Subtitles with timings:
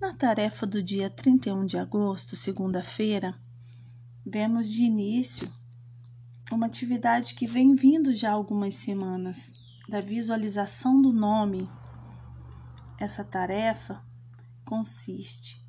[0.00, 3.34] Na tarefa do dia 31 de agosto, segunda-feira,
[4.26, 5.50] vemos de início
[6.50, 9.52] uma atividade que vem vindo já algumas semanas,
[9.88, 11.68] da visualização do nome.
[12.98, 14.02] Essa tarefa
[14.64, 15.64] consiste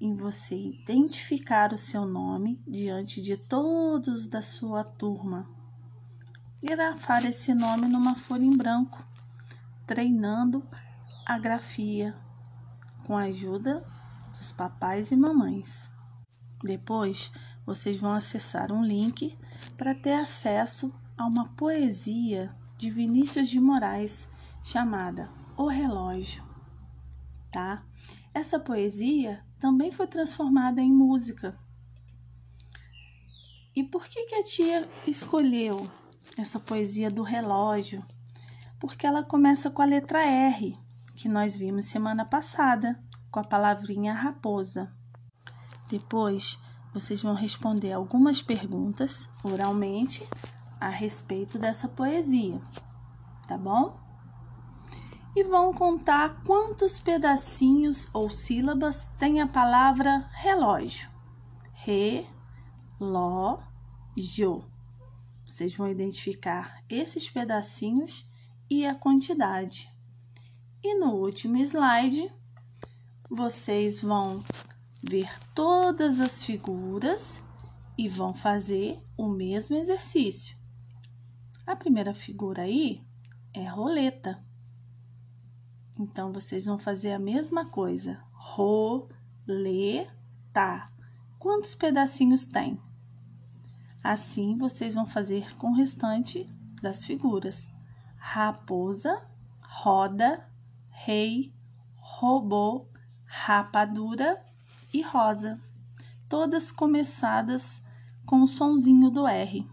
[0.00, 5.48] em você identificar o seu nome diante de todos da sua turma.
[6.62, 9.04] Grafar esse nome numa folha em branco,
[9.86, 10.66] treinando
[11.26, 12.16] a grafia
[13.06, 13.84] com a ajuda
[14.36, 15.90] dos papais e mamães.
[16.62, 17.30] Depois,
[17.66, 19.38] vocês vão acessar um link
[19.76, 24.28] para ter acesso a uma poesia de Vinícius de Moraes
[24.62, 26.44] chamada O Relógio,
[27.50, 27.84] tá?
[28.34, 31.56] Essa poesia também foi transformada em música.
[33.74, 35.88] E por que, que a tia escolheu
[36.36, 38.04] essa poesia do relógio?
[38.80, 40.76] Porque ela começa com a letra R,
[41.22, 44.92] que nós vimos semana passada com a palavrinha raposa.
[45.88, 46.58] Depois,
[46.92, 50.28] vocês vão responder algumas perguntas oralmente
[50.80, 52.60] a respeito dessa poesia,
[53.46, 53.96] tá bom?
[55.36, 61.08] E vão contar quantos pedacinhos ou sílabas tem a palavra relógio.
[61.72, 62.26] Re,
[62.98, 63.62] lo,
[64.16, 64.64] jo.
[65.44, 68.28] Vocês vão identificar esses pedacinhos
[68.68, 69.91] e a quantidade.
[70.84, 72.28] E no último slide,
[73.30, 74.42] vocês vão
[75.00, 77.40] ver todas as figuras
[77.96, 80.56] e vão fazer o mesmo exercício.
[81.64, 83.00] A primeira figura aí
[83.54, 84.44] é roleta.
[86.00, 88.20] Então, vocês vão fazer a mesma coisa.
[88.32, 89.62] Roleta.
[91.38, 92.80] Quantos pedacinhos tem?
[94.02, 96.50] Assim, vocês vão fazer com o restante
[96.82, 97.68] das figuras.
[98.16, 99.24] Raposa,
[99.62, 100.44] roda,
[101.04, 101.50] rei,
[101.96, 102.86] robô,
[103.24, 104.40] rapadura
[104.94, 105.60] e rosa,
[106.28, 107.82] todas começadas
[108.24, 109.68] com o sonzinho do R.